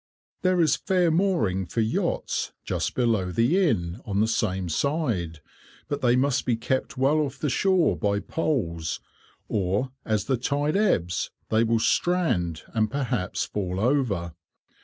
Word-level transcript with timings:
There 0.41 0.59
is 0.61 0.77
fair 0.77 1.11
mooring 1.11 1.67
for 1.67 1.81
yachts 1.81 2.53
just 2.63 2.95
below 2.95 3.29
the 3.31 3.63
Inn, 3.69 4.01
on 4.03 4.19
the 4.19 4.27
same 4.27 4.67
side, 4.67 5.41
but 5.87 6.01
they 6.01 6.15
must 6.15 6.43
be 6.43 6.55
kept 6.55 6.97
well 6.97 7.19
off 7.19 7.37
the 7.37 7.51
shore 7.51 7.95
by 7.95 8.19
poles, 8.19 8.99
or 9.47 9.91
as 10.03 10.25
the 10.25 10.37
tide 10.37 10.75
ebbs 10.75 11.29
they 11.49 11.63
will 11.63 11.77
strand 11.77 12.63
and 12.73 12.89
perhaps 12.89 13.45
fall 13.45 13.79
over. 13.79 14.33